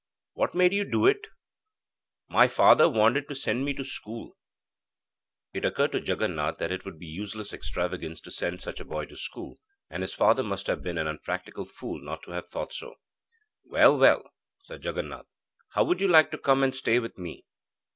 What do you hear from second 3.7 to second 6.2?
to school.' It occurred to